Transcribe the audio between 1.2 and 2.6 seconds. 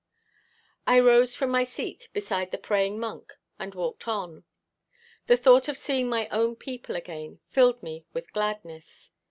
from my seat beside the